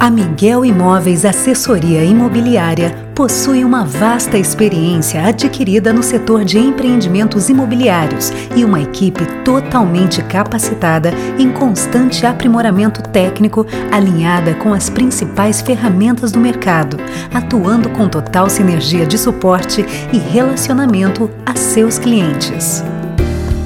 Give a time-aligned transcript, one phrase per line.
[0.00, 8.32] A Miguel Imóveis Assessoria Imobiliária possui uma vasta experiência adquirida no setor de empreendimentos imobiliários
[8.54, 16.38] e uma equipe totalmente capacitada em constante aprimoramento técnico, alinhada com as principais ferramentas do
[16.38, 16.96] mercado,
[17.34, 22.84] atuando com total sinergia de suporte e relacionamento a seus clientes.